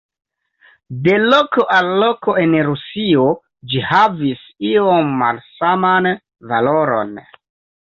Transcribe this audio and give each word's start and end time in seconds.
De 1.07 1.11
loko 1.31 1.65
al 1.75 1.89
loko 2.03 2.35
en 2.45 2.55
Rusio 2.69 3.27
ĝi 3.75 3.85
havis 3.91 4.43
iom 4.73 5.15
malsaman 5.23 6.11
valoron. 6.55 7.17